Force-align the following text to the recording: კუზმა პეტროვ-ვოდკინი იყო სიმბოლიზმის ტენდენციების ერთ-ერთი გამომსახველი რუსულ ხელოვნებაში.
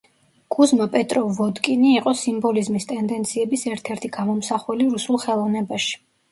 კუზმა 0.53 0.87
პეტროვ-ვოდკინი 0.95 1.91
იყო 1.97 2.15
სიმბოლიზმის 2.23 2.89
ტენდენციების 2.93 3.69
ერთ-ერთი 3.75 4.13
გამომსახველი 4.19 4.93
რუსულ 4.99 5.25
ხელოვნებაში. 5.29 5.97